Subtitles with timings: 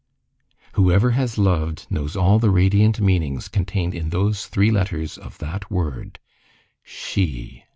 [0.71, 5.69] Whoever has loved knows all the radiant meanings contained in those three letters of that
[5.69, 6.17] word:
[6.81, 7.65] She.